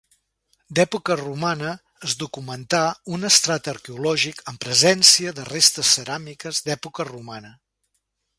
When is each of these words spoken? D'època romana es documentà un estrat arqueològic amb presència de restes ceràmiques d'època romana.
D'època 0.77 1.15
romana 1.19 1.73
es 2.07 2.15
documentà 2.23 2.79
un 3.17 3.29
estrat 3.29 3.69
arqueològic 3.75 4.41
amb 4.53 4.61
presència 4.65 5.35
de 5.41 5.47
restes 5.53 5.93
ceràmiques 5.99 6.65
d'època 6.71 7.09
romana. 7.13 7.55